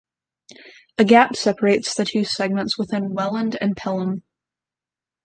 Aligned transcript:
An 0.97 1.05
gap 1.05 1.35
separates 1.35 1.93
the 1.93 2.05
two 2.05 2.23
segments 2.23 2.75
within 2.75 3.13
Welland 3.13 3.55
and 3.61 3.77
Pelham. 3.77 4.23